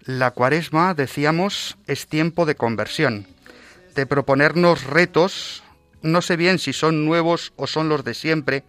La 0.05 0.31
cuaresma, 0.31 0.95
decíamos, 0.95 1.77
es 1.87 2.07
tiempo 2.07 2.47
de 2.47 2.55
conversión 2.55 3.27
de 3.99 4.07
proponernos 4.07 4.85
retos, 4.85 5.65
no 6.03 6.23
sé 6.23 6.37
bien 6.37 6.61
si 6.61 6.73
son 6.73 7.05
nuevos 7.05 7.53
o 7.57 7.67
son 7.67 7.89
los 7.89 8.05
de 8.05 8.15
siempre, 8.15 8.63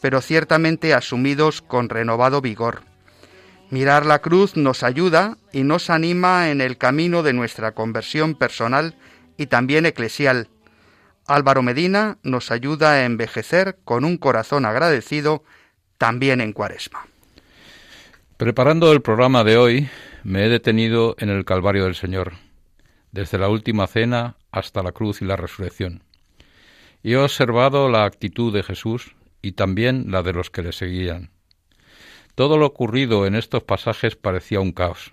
pero 0.00 0.22
ciertamente 0.22 0.94
asumidos 0.94 1.60
con 1.60 1.90
renovado 1.90 2.40
vigor. 2.40 2.80
Mirar 3.68 4.06
la 4.06 4.20
cruz 4.20 4.56
nos 4.56 4.82
ayuda 4.82 5.36
y 5.52 5.64
nos 5.64 5.90
anima 5.90 6.48
en 6.48 6.62
el 6.62 6.78
camino 6.78 7.22
de 7.22 7.34
nuestra 7.34 7.72
conversión 7.72 8.34
personal 8.34 8.96
y 9.36 9.48
también 9.48 9.84
eclesial. 9.84 10.48
Álvaro 11.26 11.60
Medina 11.60 12.16
nos 12.22 12.50
ayuda 12.50 12.92
a 12.92 13.04
envejecer 13.04 13.76
con 13.84 14.06
un 14.06 14.16
corazón 14.16 14.64
agradecido 14.64 15.44
también 15.98 16.40
en 16.40 16.54
Cuaresma. 16.54 17.06
Preparando 18.38 18.90
el 18.92 19.02
programa 19.02 19.44
de 19.44 19.58
hoy, 19.58 19.90
me 20.24 20.46
he 20.46 20.48
detenido 20.48 21.16
en 21.18 21.28
el 21.28 21.44
Calvario 21.44 21.84
del 21.84 21.94
Señor 21.94 22.32
desde 23.12 23.36
la 23.36 23.50
última 23.50 23.86
cena 23.86 24.36
hasta 24.52 24.82
la 24.82 24.92
cruz 24.92 25.22
y 25.22 25.24
la 25.24 25.36
resurrección. 25.36 26.02
Y 27.02 27.12
he 27.12 27.16
observado 27.16 27.88
la 27.88 28.04
actitud 28.04 28.52
de 28.52 28.62
Jesús 28.62 29.14
y 29.42 29.52
también 29.52 30.06
la 30.08 30.22
de 30.22 30.32
los 30.32 30.50
que 30.50 30.62
le 30.62 30.72
seguían. 30.72 31.30
Todo 32.34 32.58
lo 32.58 32.66
ocurrido 32.66 33.26
en 33.26 33.34
estos 33.34 33.62
pasajes 33.62 34.16
parecía 34.16 34.60
un 34.60 34.72
caos. 34.72 35.12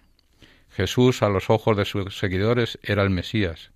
Jesús 0.69 1.23
a 1.23 1.29
los 1.29 1.49
ojos 1.49 1.75
de 1.75 1.85
sus 1.85 2.17
seguidores 2.17 2.77
era 2.83 3.03
el 3.03 3.09
Mesías. 3.09 3.71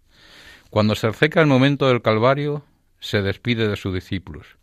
Cuando 0.70 0.96
se 0.96 1.08
acerca 1.08 1.42
el 1.42 1.48
momento 1.48 1.88
del 1.88 2.02
Calvario, 2.02 2.64
se 3.00 3.22
despide 3.22 3.68
de 3.68 3.76
sus 3.76 3.94
discípulos. 3.94 4.58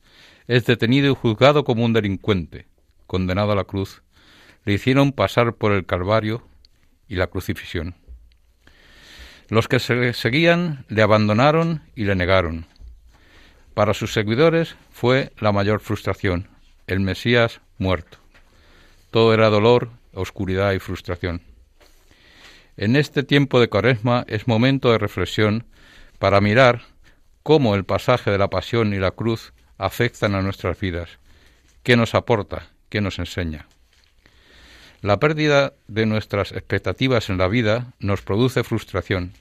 Es 0.47 0.65
detenido 0.65 1.11
y 1.11 1.15
juzgado 1.15 1.65
como 1.65 1.85
un 1.85 1.93
delincuente, 1.93 2.67
condenado 3.07 3.53
a 3.53 3.57
la 3.57 3.65
cruz. 3.65 4.03
Le 4.65 4.75
hicieron 4.75 5.13
pasar 5.13 5.55
por 5.55 5.73
el 5.73 5.85
Calvario 5.85 6.47
y 7.09 7.17
la 7.17 7.27
crucifixión. 7.27 7.95
Los 9.49 9.67
que 9.67 9.79
se 9.79 10.13
seguían 10.13 10.85
le 10.89 11.03
abandonaron 11.03 11.83
y 11.95 12.05
le 12.05 12.15
negaron. 12.15 12.67
Para 13.75 13.95
sus 13.95 14.13
seguidores 14.13 14.77
fue 14.91 15.33
la 15.39 15.53
mayor 15.53 15.81
frustración, 15.81 16.49
el 16.87 17.01
Mesías 17.01 17.61
muerto. 17.79 18.19
Todo 19.11 19.33
era 19.33 19.49
dolor, 19.49 19.91
oscuridad 20.13 20.73
y 20.73 20.79
frustración. 20.79 21.43
En 22.77 22.95
este 22.95 23.23
tiempo 23.23 23.59
de 23.59 23.69
cuaresma 23.69 24.25
es 24.29 24.47
momento 24.47 24.93
de 24.93 24.99
reflexión 24.99 25.67
para 26.19 26.41
mirar 26.41 26.83
cómo 27.43 27.75
el 27.75 27.85
pasaje 27.85 28.31
de 28.31 28.39
la 28.39 28.51
pasión 28.51 28.93
y 28.93 28.99
la 28.99 29.13
cruz 29.13 29.55
afectan 29.79 30.35
a 30.35 30.43
nuestras 30.43 30.79
vidas, 30.79 31.19
qué 31.83 31.97
nos 31.97 32.15
aporta, 32.15 32.69
qué 32.91 33.01
nos 33.01 33.19
enseña. 33.19 33.67
La 35.01 35.21
pérdida 35.21 35.75
de 35.87 36.07
nuestras 36.07 36.51
expectativas 36.51 37.31
en 37.31 37.39
la 37.39 37.47
vida 37.47 37.93
nos 38.01 38.23
produce 38.23 38.65
frustración 38.65 39.33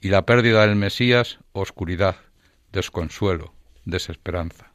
y 0.00 0.08
la 0.08 0.24
pérdida 0.24 0.64
del 0.64 0.76
Mesías 0.76 1.38
oscuridad, 1.52 2.14
desconsuelo, 2.72 3.52
desesperanza. 3.84 4.70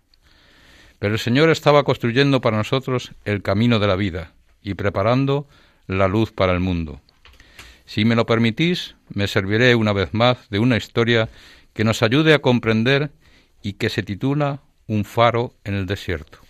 Pero 0.99 1.13
el 1.13 1.19
Señor 1.19 1.49
estaba 1.49 1.83
construyendo 1.83 2.41
para 2.41 2.57
nosotros 2.57 3.13
el 3.23 3.41
camino 3.41 3.79
de 3.79 3.87
la 3.87 3.95
vida 3.95 4.33
y 4.61 4.73
preparando 4.73 5.47
la 5.87 6.09
luz 6.09 6.33
para 6.33 6.51
el 6.51 6.59
mundo. 6.59 6.99
Si 7.85 8.03
me 8.03 8.15
lo 8.15 8.25
permitís, 8.25 8.95
me 9.07 9.27
serviré 9.27 9.73
una 9.75 9.93
vez 9.93 10.13
más 10.13 10.49
de 10.49 10.59
una 10.59 10.75
historia 10.75 11.29
que 11.73 11.85
nos 11.85 12.03
ayude 12.03 12.33
a 12.33 12.39
comprender 12.39 13.09
y 13.63 13.73
que 13.73 13.87
se 13.87 14.03
titula 14.03 14.59
Un 14.85 15.05
faro 15.05 15.53
en 15.63 15.75
el 15.75 15.85
desierto. 15.85 16.48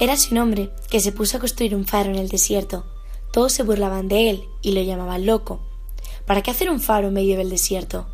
Era 0.00 0.14
un 0.30 0.38
hombre 0.38 0.70
que 0.88 1.00
se 1.00 1.10
puso 1.10 1.36
a 1.36 1.40
construir 1.40 1.74
un 1.74 1.84
faro 1.84 2.10
en 2.10 2.16
el 2.16 2.28
desierto. 2.28 2.86
Todos 3.32 3.52
se 3.52 3.64
burlaban 3.64 4.06
de 4.06 4.30
él 4.30 4.44
y 4.62 4.70
lo 4.70 4.80
llamaban 4.80 5.26
loco. 5.26 5.60
¿Para 6.24 6.40
qué 6.40 6.52
hacer 6.52 6.70
un 6.70 6.80
faro 6.80 7.08
en 7.08 7.14
medio 7.14 7.36
del 7.36 7.50
desierto? 7.50 8.06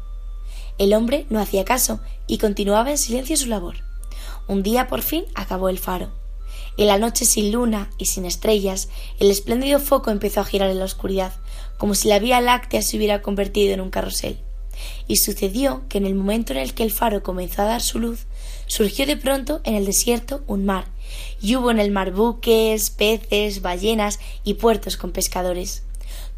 El 0.79 0.95
hombre 0.95 1.27
no 1.29 1.41
hacía 1.41 1.67
caso 1.67 2.01
y 2.27 2.39
continuaba 2.39 2.91
en 2.91 2.97
silencio 2.97 3.37
su 3.37 3.49
labor. 3.49 3.77
Un 4.49 4.63
día 4.63 4.89
por 4.89 5.03
fin 5.03 5.27
acabó 5.35 5.69
el 5.69 5.79
faro. 5.79 6.11
En 6.79 6.87
la 6.87 6.97
noche 6.97 7.27
sin 7.27 7.53
luna 7.53 7.91
y 7.99 8.07
sin 8.07 8.25
estrellas, 8.25 8.89
el 9.21 9.31
espléndido 9.31 9.79
foco 9.79 10.11
empezó 10.11 10.41
a 10.41 10.45
girar 10.45 10.71
en 10.71 10.79
la 10.79 10.87
oscuridad, 10.87 11.35
como 11.77 11.95
si 11.95 12.09
la 12.09 12.19
Vía 12.19 12.41
Láctea 12.41 12.81
se 12.81 12.97
hubiera 12.97 13.21
convertido 13.21 13.75
en 13.75 13.83
un 13.83 13.91
carrusel. 13.91 14.39
Y 15.07 15.17
sucedió 15.17 15.83
que 15.91 15.99
en 15.99 16.07
el 16.07 16.15
momento 16.15 16.55
en 16.55 16.61
el 16.61 16.73
que 16.73 16.83
el 16.83 16.93
faro 16.93 17.23
comenzó 17.23 17.61
a 17.61 17.67
dar 17.67 17.83
su 17.83 17.99
luz, 17.99 18.27
surgió 18.69 19.05
de 19.07 19.19
pronto 19.19 19.61
en 19.65 19.75
el 19.75 19.85
desierto 19.85 20.43
un 20.47 20.65
mar, 20.65 20.94
y 21.41 21.57
hubo 21.57 21.71
en 21.71 21.79
el 21.79 21.91
mar 21.91 22.13
buques, 22.13 22.91
peces, 22.91 23.63
ballenas 23.63 24.21
y 24.45 24.55
puertos 24.55 24.97
con 24.97 25.13
pescadores. 25.13 25.85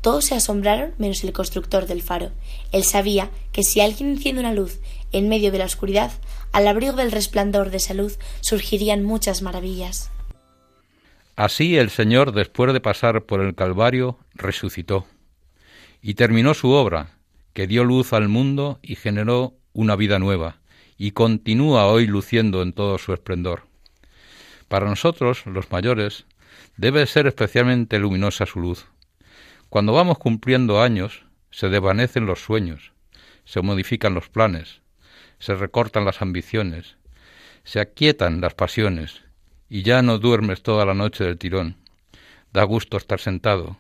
Todos 0.01 0.27
se 0.27 0.35
asombraron 0.35 0.95
menos 0.99 1.25
el 1.25 1.33
constructor 1.33 1.87
del 1.87 2.03
faro. 2.03 2.31
Él 2.73 2.85
sabía 2.85 3.31
que 3.53 3.63
si 3.63 3.81
alguien 3.81 4.11
enciende 4.11 4.41
una 4.41 4.53
luz 4.53 4.79
en 5.13 5.29
medio 5.29 5.51
de 5.51 5.59
la 5.59 5.65
oscuridad, 5.65 6.13
al 6.53 6.69
abrigo 6.69 6.95
del 6.95 7.13
resplandor 7.13 7.71
de 7.71 7.79
esa 7.79 7.95
luz 7.95 8.19
surgirían 8.41 9.05
muchas 9.05 9.43
maravillas. 9.43 10.11
Así 11.35 11.77
el 11.77 11.91
Señor, 11.91 12.33
después 12.33 12.73
de 12.73 12.81
pasar 12.81 13.25
por 13.25 13.41
el 13.41 13.55
Calvario, 13.55 14.19
resucitó 14.35 15.07
y 16.01 16.15
terminó 16.15 16.55
su 16.55 16.71
obra, 16.71 17.19
que 17.53 17.67
dio 17.67 17.85
luz 17.85 18.13
al 18.13 18.29
mundo 18.29 18.79
y 18.81 18.95
generó 18.95 19.55
una 19.73 19.97
vida 19.97 20.19
nueva, 20.19 20.61
y 20.97 21.11
continúa 21.11 21.89
hoy 21.89 22.07
luciendo 22.07 22.63
en 22.63 22.73
todo 22.73 22.97
su 22.99 23.13
esplendor. 23.13 23.66
Para 24.69 24.87
nosotros, 24.87 25.47
los 25.47 25.71
mayores, 25.71 26.27
debe 26.77 27.07
ser 27.07 27.27
especialmente 27.27 27.99
luminosa 27.99 28.47
su 28.47 28.61
luz. 28.61 28.87
Cuando 29.69 29.93
vamos 29.93 30.19
cumpliendo 30.19 30.83
años, 30.83 31.25
se 31.51 31.69
desvanecen 31.69 32.27
los 32.27 32.43
sueños, 32.43 32.93
se 33.45 33.63
modifican 33.63 34.15
los 34.15 34.29
planes, 34.29 34.83
se 35.39 35.55
recortan 35.55 36.05
las 36.05 36.23
ambiciones, 36.23 36.97
se 37.65 37.81
aquietan 37.81 38.41
las 38.41 38.55
pasiones 38.55 39.23
y 39.69 39.83
ya 39.83 40.03
no 40.03 40.19
duermes 40.19 40.63
toda 40.63 40.85
la 40.85 40.95
noche 40.95 41.25
del 41.25 41.39
tirón. 41.39 41.77
Da 42.53 42.65
gusto 42.65 42.97
estar 42.97 43.21
sentado, 43.21 43.77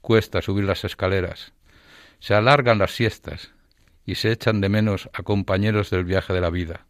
cuesta 0.00 0.42
subir 0.42 0.64
las 0.64 0.84
escaleras, 0.84 1.52
se 2.20 2.34
alargan 2.34 2.78
las 2.78 2.92
siestas 2.92 3.52
y 4.04 4.16
se 4.16 4.32
echan 4.32 4.60
de 4.60 4.68
menos 4.68 5.10
a 5.12 5.22
compañeros 5.22 5.90
del 5.90 6.04
viaje 6.04 6.32
de 6.32 6.40
la 6.40 6.50
vida. 6.50 6.86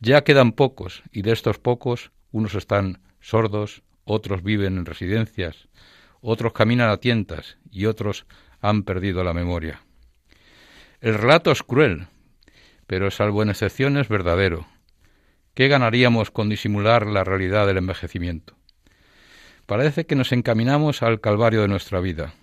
Ya 0.00 0.24
quedan 0.24 0.52
pocos, 0.52 1.02
y 1.10 1.22
de 1.22 1.32
estos 1.32 1.58
pocos 1.58 2.10
unos 2.36 2.54
están 2.54 3.00
sordos, 3.20 3.82
otros 4.04 4.42
viven 4.42 4.76
en 4.76 4.84
residencias, 4.84 5.68
otros 6.20 6.52
caminan 6.52 6.90
a 6.90 6.98
tientas 6.98 7.56
y 7.70 7.86
otros 7.86 8.26
han 8.60 8.82
perdido 8.82 9.24
la 9.24 9.32
memoria. 9.32 9.80
El 11.00 11.14
relato 11.14 11.50
es 11.50 11.62
cruel, 11.62 12.08
pero 12.86 13.10
salvo 13.10 13.42
en 13.42 13.48
excepciones 13.48 14.08
verdadero. 14.08 14.66
¿Qué 15.54 15.68
ganaríamos 15.68 16.30
con 16.30 16.50
disimular 16.50 17.06
la 17.06 17.24
realidad 17.24 17.66
del 17.66 17.78
envejecimiento? 17.78 18.54
Parece 19.64 20.04
que 20.04 20.14
nos 20.14 20.32
encaminamos 20.32 21.02
al 21.02 21.20
calvario 21.20 21.62
de 21.62 21.68
nuestra 21.68 22.00
vida. 22.00 22.34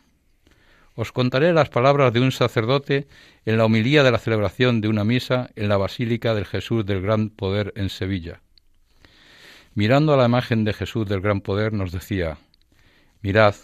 Os 0.95 1.11
contaré 1.11 1.53
las 1.53 1.69
palabras 1.69 2.13
de 2.13 2.19
un 2.19 2.31
sacerdote 2.31 3.07
en 3.45 3.57
la 3.57 3.65
homilía 3.65 4.01
de 4.01 4.11
la 4.11 4.17
celebración 4.17 4.81
de 4.81 4.87
una 4.87 5.03
misa 5.03 5.51
en 5.55 5.69
la 5.69 5.77
Basílica 5.77 6.33
del 6.33 6.45
Jesús 6.45 6.83
del 6.83 7.01
Gran 7.01 7.29
Poder 7.29 7.73
en 7.75 7.89
Sevilla. 7.89 8.41
Mirando 9.75 10.13
a 10.13 10.17
la 10.17 10.25
imagen 10.25 10.63
de 10.65 10.73
Jesús 10.73 11.07
del 11.07 11.21
Gran 11.21 11.41
Poder 11.41 11.73
nos 11.73 11.91
decía, 11.91 12.37
Mirad 13.21 13.55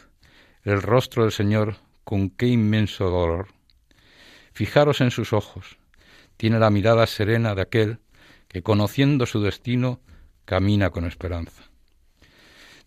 el 0.63 0.81
rostro 0.81 1.23
del 1.23 1.31
Señor 1.31 1.75
con 2.03 2.31
qué 2.31 2.47
inmenso 2.47 3.11
dolor. 3.11 3.49
Fijaros 4.51 5.01
en 5.01 5.11
sus 5.11 5.33
ojos. 5.33 5.77
Tiene 6.37 6.57
la 6.57 6.71
mirada 6.71 7.05
serena 7.05 7.53
de 7.53 7.61
aquel 7.61 7.99
que, 8.47 8.63
conociendo 8.63 9.27
su 9.27 9.41
destino, 9.41 9.99
camina 10.45 10.89
con 10.89 11.05
esperanza. 11.05 11.63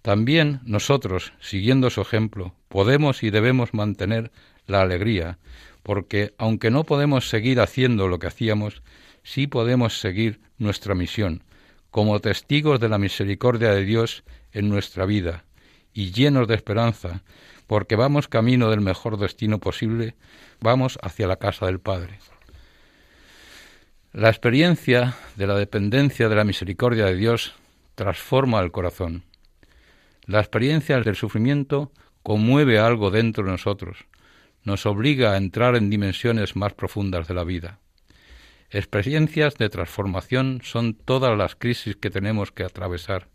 También 0.03 0.61
nosotros, 0.65 1.33
siguiendo 1.41 1.91
su 1.91 2.01
ejemplo, 2.01 2.57
podemos 2.67 3.23
y 3.23 3.31
debemos 3.31 3.73
mantener 3.73 4.33
la 4.67 4.83
alegría, 4.83 5.39
porque 5.85 6.35
aunque 6.39 6.73
no 6.73 6.83
podemos 6.83 7.29
seguir 7.29 7.61
haciendo 7.61 8.09
lo 8.09 8.19
que 8.19 8.27
hacíamos, 8.27 8.83
sí 9.23 9.47
podemos 9.47 10.01
seguir 10.01 10.41
nuestra 10.59 10.97
misión, 10.97 11.45
como 11.93 12.19
testigos 12.21 12.81
de 12.81 12.89
la 12.89 12.99
misericordia 12.99 13.71
de 13.71 13.85
Dios 13.85 14.25
en 14.51 14.71
nuestra 14.71 15.05
vida, 15.05 15.45
y 15.93 16.11
llenos 16.11 16.49
de 16.49 16.55
esperanza, 16.55 17.23
porque 17.67 17.97
vamos 17.97 18.29
camino 18.29 18.71
del 18.71 18.81
mejor 18.81 19.19
destino 19.19 19.61
posible, 19.61 20.17
vamos 20.61 20.99
hacia 21.03 21.27
la 21.27 21.37
casa 21.37 21.67
del 21.67 21.81
Padre. 21.81 22.19
La 24.13 24.31
experiencia 24.31 25.15
de 25.37 25.47
la 25.47 25.55
dependencia 25.55 26.31
de 26.31 26.35
la 26.35 26.45
misericordia 26.45 27.05
de 27.05 27.15
Dios 27.15 27.55
transforma 27.95 28.61
el 28.61 28.73
corazón. 28.73 29.25
La 30.25 30.41
experiencia 30.41 30.99
del 30.99 31.15
sufrimiento 31.15 31.93
conmueve 32.23 32.79
algo 32.79 33.11
dentro 33.11 33.45
de 33.45 33.51
nosotros, 33.51 34.07
nos 34.65 34.87
obliga 34.87 35.33
a 35.33 35.37
entrar 35.37 35.77
en 35.77 35.91
dimensiones 35.91 36.57
más 36.57 36.73
profundas 36.73 37.29
de 37.29 37.35
la 37.35 37.45
vida. 37.45 37.82
Experiencias 38.75 39.59
de 39.59 39.69
transformación 39.69 40.63
son 40.65 40.95
todas 40.95 41.37
las 41.37 41.57
crisis 41.57 41.95
que 41.95 42.09
tenemos 42.09 42.53
que 42.53 42.65
atravesar 42.65 43.29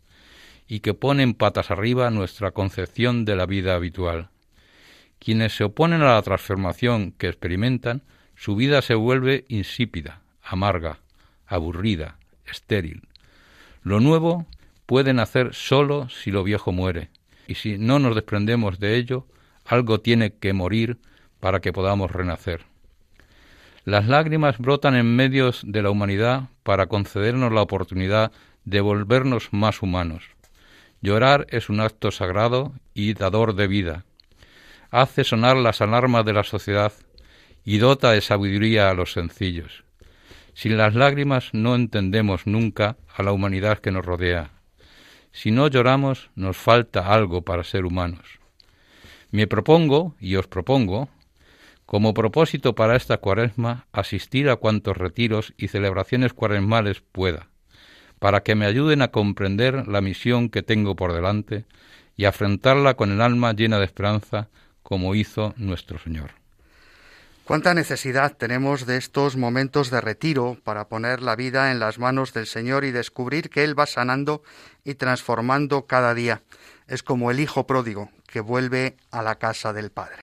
y 0.66 0.80
que 0.80 0.94
ponen 0.94 1.32
patas 1.32 1.70
arriba 1.70 2.10
nuestra 2.10 2.50
concepción 2.50 3.24
de 3.24 3.36
la 3.36 3.46
vida 3.46 3.76
habitual. 3.76 4.30
Quienes 5.20 5.54
se 5.54 5.62
oponen 5.62 6.02
a 6.02 6.14
la 6.14 6.22
transformación 6.22 7.12
que 7.12 7.28
experimentan, 7.28 8.02
su 8.34 8.56
vida 8.56 8.82
se 8.82 8.96
vuelve 8.96 9.44
insípida, 9.46 10.22
amarga, 10.42 10.98
aburrida, 11.46 12.18
estéril. 12.44 13.02
Lo 13.84 14.00
nuevo 14.00 14.44
puede 14.86 15.14
nacer 15.14 15.54
solo 15.54 16.08
si 16.08 16.32
lo 16.32 16.42
viejo 16.42 16.72
muere, 16.72 17.10
y 17.46 17.54
si 17.54 17.78
no 17.78 18.00
nos 18.00 18.16
desprendemos 18.16 18.80
de 18.80 18.96
ello, 18.96 19.24
algo 19.64 20.00
tiene 20.00 20.32
que 20.32 20.52
morir 20.52 20.98
para 21.38 21.60
que 21.60 21.72
podamos 21.72 22.10
renacer. 22.10 22.62
Las 23.88 24.06
lágrimas 24.06 24.58
brotan 24.58 24.96
en 24.96 25.16
medios 25.16 25.62
de 25.64 25.80
la 25.80 25.88
humanidad 25.88 26.50
para 26.62 26.88
concedernos 26.88 27.50
la 27.50 27.62
oportunidad 27.62 28.32
de 28.66 28.82
volvernos 28.82 29.48
más 29.50 29.80
humanos. 29.80 30.24
Llorar 31.00 31.46
es 31.48 31.70
un 31.70 31.80
acto 31.80 32.10
sagrado 32.10 32.74
y 32.92 33.14
dador 33.14 33.54
de 33.54 33.66
vida. 33.66 34.04
Hace 34.90 35.24
sonar 35.24 35.56
las 35.56 35.80
alarmas 35.80 36.26
de 36.26 36.34
la 36.34 36.44
sociedad 36.44 36.92
y 37.64 37.78
dota 37.78 38.10
de 38.12 38.20
sabiduría 38.20 38.90
a 38.90 38.94
los 38.94 39.14
sencillos. 39.14 39.84
Sin 40.52 40.76
las 40.76 40.94
lágrimas 40.94 41.48
no 41.54 41.74
entendemos 41.74 42.46
nunca 42.46 42.98
a 43.16 43.22
la 43.22 43.32
humanidad 43.32 43.78
que 43.78 43.90
nos 43.90 44.04
rodea. 44.04 44.50
Si 45.32 45.50
no 45.50 45.66
lloramos, 45.66 46.28
nos 46.34 46.58
falta 46.58 47.14
algo 47.14 47.40
para 47.40 47.64
ser 47.64 47.86
humanos. 47.86 48.38
Me 49.30 49.46
propongo, 49.46 50.14
y 50.20 50.36
os 50.36 50.46
propongo, 50.46 51.08
como 51.88 52.12
propósito 52.12 52.74
para 52.74 52.96
esta 52.96 53.16
cuaresma, 53.16 53.86
asistir 53.92 54.50
a 54.50 54.56
cuantos 54.56 54.94
retiros 54.94 55.54
y 55.56 55.68
celebraciones 55.68 56.34
cuaresmales 56.34 57.00
pueda, 57.00 57.48
para 58.18 58.42
que 58.42 58.54
me 58.54 58.66
ayuden 58.66 59.00
a 59.00 59.08
comprender 59.08 59.88
la 59.88 60.02
misión 60.02 60.50
que 60.50 60.62
tengo 60.62 60.96
por 60.96 61.14
delante 61.14 61.64
y 62.14 62.26
afrontarla 62.26 62.92
con 62.92 63.10
el 63.10 63.22
alma 63.22 63.54
llena 63.54 63.78
de 63.78 63.86
esperanza, 63.86 64.50
como 64.82 65.14
hizo 65.14 65.54
nuestro 65.56 65.98
Señor. 65.98 66.32
Cuánta 67.44 67.72
necesidad 67.72 68.36
tenemos 68.36 68.84
de 68.84 68.98
estos 68.98 69.38
momentos 69.38 69.90
de 69.90 70.02
retiro 70.02 70.58
para 70.64 70.88
poner 70.88 71.22
la 71.22 71.36
vida 71.36 71.72
en 71.72 71.78
las 71.78 71.98
manos 71.98 72.34
del 72.34 72.46
Señor 72.46 72.84
y 72.84 72.90
descubrir 72.90 73.48
que 73.48 73.64
Él 73.64 73.78
va 73.78 73.86
sanando 73.86 74.42
y 74.84 74.96
transformando 74.96 75.86
cada 75.86 76.12
día. 76.12 76.42
Es 76.86 77.02
como 77.02 77.30
el 77.30 77.40
Hijo 77.40 77.66
pródigo 77.66 78.10
que 78.26 78.40
vuelve 78.40 78.98
a 79.10 79.22
la 79.22 79.36
casa 79.36 79.72
del 79.72 79.90
Padre. 79.90 80.20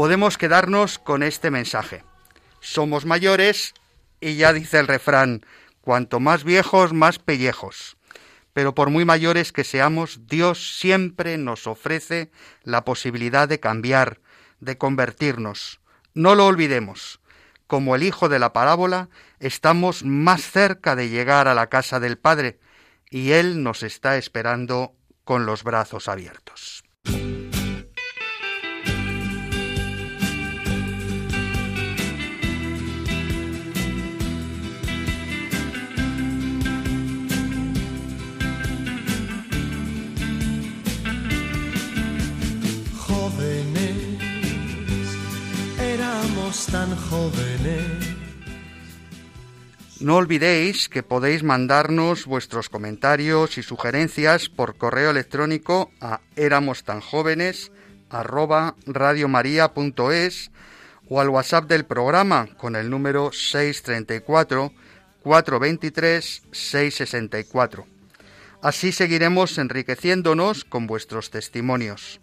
Podemos 0.00 0.38
quedarnos 0.38 0.98
con 0.98 1.22
este 1.22 1.50
mensaje. 1.50 2.04
Somos 2.60 3.04
mayores 3.04 3.74
y 4.18 4.36
ya 4.36 4.54
dice 4.54 4.78
el 4.78 4.86
refrán, 4.86 5.44
cuanto 5.82 6.20
más 6.20 6.42
viejos, 6.42 6.94
más 6.94 7.18
pellejos. 7.18 7.98
Pero 8.54 8.74
por 8.74 8.88
muy 8.88 9.04
mayores 9.04 9.52
que 9.52 9.62
seamos, 9.62 10.20
Dios 10.26 10.78
siempre 10.78 11.36
nos 11.36 11.66
ofrece 11.66 12.30
la 12.62 12.82
posibilidad 12.82 13.46
de 13.46 13.60
cambiar, 13.60 14.20
de 14.60 14.78
convertirnos. 14.78 15.80
No 16.14 16.34
lo 16.34 16.46
olvidemos. 16.46 17.20
Como 17.66 17.94
el 17.94 18.02
hijo 18.02 18.30
de 18.30 18.38
la 18.38 18.54
parábola, 18.54 19.10
estamos 19.38 20.02
más 20.02 20.40
cerca 20.40 20.96
de 20.96 21.10
llegar 21.10 21.46
a 21.46 21.52
la 21.52 21.66
casa 21.66 22.00
del 22.00 22.16
Padre, 22.16 22.58
y 23.10 23.32
Él 23.32 23.62
nos 23.62 23.82
está 23.82 24.16
esperando 24.16 24.94
con 25.24 25.44
los 25.44 25.62
brazos 25.62 26.08
abiertos. 26.08 26.84
Tan 46.50 46.96
jóvenes. 46.96 48.16
No 50.00 50.16
olvidéis 50.16 50.88
que 50.88 51.04
podéis 51.04 51.44
mandarnos 51.44 52.26
vuestros 52.26 52.68
comentarios 52.68 53.56
y 53.56 53.62
sugerencias 53.62 54.48
por 54.48 54.76
correo 54.76 55.10
electrónico 55.10 55.92
a 56.00 56.20
éramos 56.34 56.82
tan 56.82 57.00
jóvenes 57.00 57.70
radiomaria.es 58.10 60.50
o 61.08 61.20
al 61.20 61.28
WhatsApp 61.28 61.68
del 61.68 61.84
programa 61.84 62.48
con 62.56 62.74
el 62.74 62.90
número 62.90 63.30
634 63.30 64.72
423 65.22 66.42
664. 66.50 67.86
Así 68.60 68.90
seguiremos 68.90 69.56
enriqueciéndonos 69.58 70.64
con 70.64 70.88
vuestros 70.88 71.30
testimonios. 71.30 72.20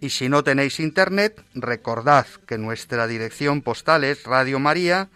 Y 0.00 0.10
si 0.10 0.28
no 0.28 0.44
tenéis 0.44 0.80
internet, 0.80 1.42
recordad 1.54 2.26
que 2.46 2.58
nuestra 2.58 3.06
dirección 3.06 3.62
postal 3.62 4.04
es 4.04 4.24
Radio 4.24 4.58
María, 4.58 5.08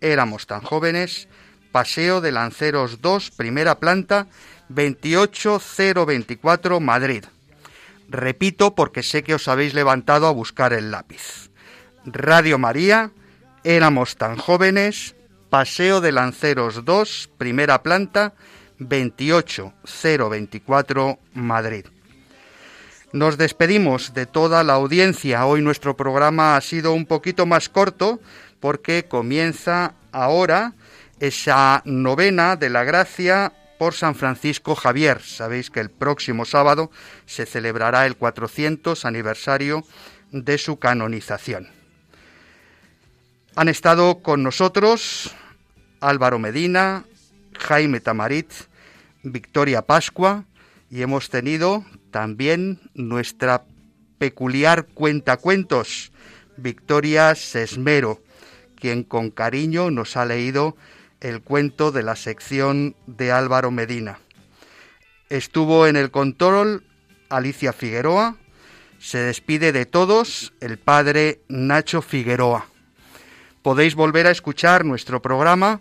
éramos 0.00 0.46
tan 0.46 0.60
jóvenes, 0.60 1.28
Paseo 1.72 2.20
de 2.20 2.30
Lanceros 2.30 3.00
2, 3.00 3.30
primera 3.32 3.80
planta, 3.80 4.28
28024, 4.68 6.80
Madrid. 6.80 7.24
Repito 8.08 8.74
porque 8.74 9.02
sé 9.02 9.24
que 9.24 9.34
os 9.34 9.48
habéis 9.48 9.74
levantado 9.74 10.26
a 10.26 10.30
buscar 10.30 10.72
el 10.72 10.90
lápiz. 10.90 11.50
Radio 12.04 12.58
María, 12.58 13.10
éramos 13.64 14.16
tan 14.16 14.36
jóvenes, 14.36 15.14
Paseo 15.50 16.00
de 16.00 16.12
Lanceros 16.12 16.84
2, 16.84 17.30
primera 17.38 17.82
planta, 17.82 18.34
28024, 18.78 21.18
Madrid. 21.34 21.86
Nos 23.14 23.38
despedimos 23.38 24.12
de 24.12 24.26
toda 24.26 24.64
la 24.64 24.72
audiencia. 24.72 25.46
Hoy 25.46 25.62
nuestro 25.62 25.96
programa 25.96 26.56
ha 26.56 26.60
sido 26.60 26.92
un 26.92 27.06
poquito 27.06 27.46
más 27.46 27.68
corto 27.68 28.18
porque 28.58 29.04
comienza 29.04 29.94
ahora 30.10 30.72
esa 31.20 31.80
novena 31.84 32.56
de 32.56 32.70
la 32.70 32.82
gracia 32.82 33.52
por 33.78 33.94
San 33.94 34.16
Francisco 34.16 34.74
Javier. 34.74 35.22
Sabéis 35.22 35.70
que 35.70 35.78
el 35.78 35.90
próximo 35.90 36.44
sábado 36.44 36.90
se 37.24 37.46
celebrará 37.46 38.04
el 38.04 38.16
400 38.16 39.04
aniversario 39.04 39.84
de 40.32 40.58
su 40.58 40.80
canonización. 40.80 41.68
Han 43.54 43.68
estado 43.68 44.24
con 44.24 44.42
nosotros 44.42 45.32
Álvaro 46.00 46.40
Medina, 46.40 47.04
Jaime 47.60 48.00
Tamarit, 48.00 48.50
Victoria 49.22 49.82
Pascua 49.82 50.46
y 50.90 51.02
hemos 51.02 51.30
tenido 51.30 51.84
también 52.14 52.78
nuestra 52.94 53.64
peculiar 54.18 54.86
cuentacuentos, 54.86 56.12
Victoria 56.56 57.34
Sesmero, 57.34 58.22
quien 58.76 59.02
con 59.02 59.32
cariño 59.32 59.90
nos 59.90 60.16
ha 60.16 60.24
leído 60.24 60.76
el 61.20 61.40
cuento 61.40 61.90
de 61.90 62.04
la 62.04 62.14
sección 62.14 62.94
de 63.08 63.32
Álvaro 63.32 63.72
Medina. 63.72 64.20
Estuvo 65.28 65.88
en 65.88 65.96
el 65.96 66.12
control 66.12 66.84
Alicia 67.30 67.72
Figueroa. 67.72 68.36
Se 69.00 69.18
despide 69.18 69.72
de 69.72 69.84
todos 69.84 70.52
el 70.60 70.78
padre 70.78 71.40
Nacho 71.48 72.00
Figueroa. 72.00 72.68
Podéis 73.60 73.96
volver 73.96 74.28
a 74.28 74.30
escuchar 74.30 74.84
nuestro 74.84 75.20
programa 75.20 75.80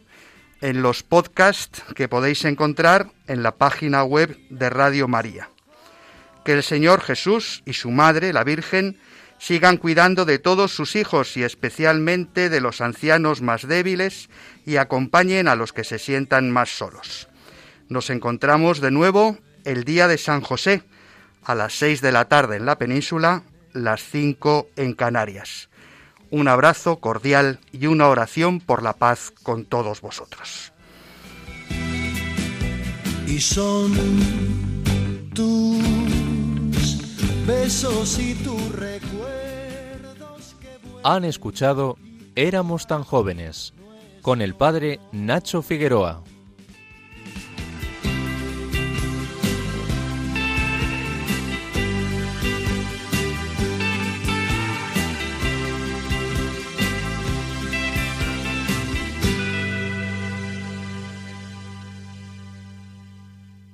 en 0.62 0.82
los 0.82 1.04
podcasts 1.04 1.84
que 1.94 2.08
podéis 2.08 2.44
encontrar 2.44 3.12
en 3.28 3.44
la 3.44 3.56
página 3.56 4.04
web 4.04 4.36
de 4.50 4.72
Radio 4.72 5.08
María. 5.08 5.53
Que 6.46 6.54
el 6.54 6.64
Señor 6.64 7.02
Jesús 7.02 7.64
y 7.66 7.74
su 7.74 7.92
Madre, 7.92 8.34
la 8.34 8.44
Virgen, 8.44 8.98
sigan 9.44 9.78
cuidando 9.78 10.24
de 10.24 10.40
todos 10.40 10.74
sus 10.74 10.96
hijos 10.96 11.36
y 11.36 11.44
especialmente 11.44 12.50
de 12.50 12.62
los 12.62 12.80
ancianos 12.80 13.42
más 13.42 13.68
débiles 13.68 14.30
y 14.66 14.78
acompañen 14.78 15.48
a 15.48 15.56
los 15.56 15.74
que 15.74 15.84
se 15.84 16.00
sientan 16.00 16.50
más 16.50 16.70
solos. 16.70 17.28
Nos 17.90 18.10
encontramos 18.10 18.80
de 18.80 18.92
nuevo 18.92 19.38
el 19.66 19.84
día 19.84 20.08
de 20.08 20.18
San 20.18 20.42
José, 20.42 20.84
a 21.44 21.56
las 21.56 21.74
seis 21.74 22.02
de 22.02 22.12
la 22.12 22.26
tarde 22.26 22.56
en 22.56 22.66
la 22.66 22.78
península, 22.78 23.44
las 23.74 24.02
cinco 24.02 24.70
en 24.76 24.94
Canarias. 24.94 25.70
Un 26.30 26.48
abrazo 26.48 27.00
cordial 27.00 27.60
y 27.72 27.88
una 27.88 28.08
oración 28.08 28.60
por 28.60 28.82
la 28.82 28.94
paz 28.94 29.32
con 29.44 29.66
todos 29.66 30.02
vosotros. 30.02 30.72
Y 33.28 33.40
son 33.40 33.94
tus 35.34 36.03
besos 37.46 38.20
y 38.20 38.34
recuerdos 38.76 40.56
Han 41.04 41.26
escuchado 41.26 41.98
Éramos 42.36 42.88
tan 42.88 43.04
jóvenes 43.04 43.74
con 44.22 44.42
el 44.42 44.56
padre 44.56 45.00
Nacho 45.12 45.62
Figueroa. 45.62 46.24